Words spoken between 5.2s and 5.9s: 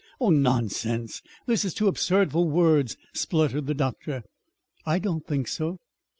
think so."